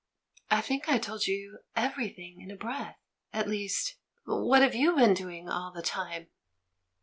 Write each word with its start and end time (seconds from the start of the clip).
"I 0.49 0.61
think 0.61 0.89
I 0.89 0.97
told 0.97 1.27
you 1.27 1.59
everything 1.75 2.41
in 2.41 2.49
a 2.49 2.55
breath; 2.55 2.97
at 3.31 3.47
least 3.47 3.97
What 4.25 4.63
have 4.63 4.73
you 4.73 4.95
been 4.95 5.13
doing 5.13 5.47
all 5.47 5.69
the 5.71 5.83
time?" 5.83 6.31